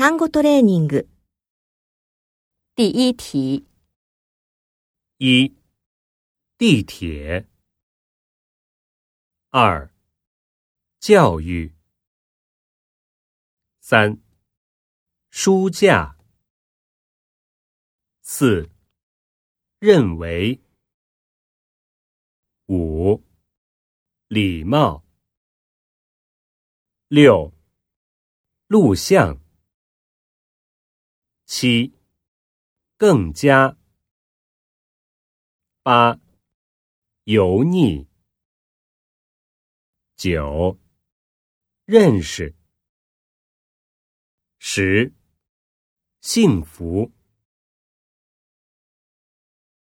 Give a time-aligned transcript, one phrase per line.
[0.00, 1.08] 単語トレーニング。
[2.74, 3.66] 第一题，
[5.16, 5.56] 一、
[6.58, 7.46] 地铁；
[9.50, 9.90] 二、
[11.00, 11.72] 教育；
[13.80, 14.18] 三、
[15.30, 16.18] 书架；
[18.20, 18.70] 四、
[19.78, 20.60] 认为；
[22.66, 23.24] 五、
[24.28, 25.02] 礼貌；
[27.08, 27.54] 六、
[28.68, 29.40] 录像；
[31.53, 31.91] 七，
[32.95, 33.75] 更加。
[35.83, 36.17] 八，
[37.25, 38.07] 油腻。
[40.15, 40.79] 九，
[41.83, 42.55] 认识。
[44.59, 45.11] 十，
[46.21, 47.11] 幸福。